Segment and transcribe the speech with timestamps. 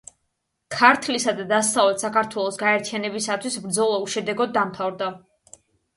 [0.75, 5.15] ქართლისა და დასავლეთ საქართველოს გაერთიანებისათვის ბრძოლა უშედეგოდ დამთავრდა.